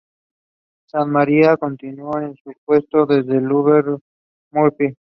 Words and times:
Santa 0.87 1.05
María, 1.05 1.57
continuando 1.57 2.29
en 2.29 2.35
su 2.37 2.51
puesto 2.65 3.05
desde 3.05 3.39
Lever 3.39 3.99
Murphy. 4.51 4.95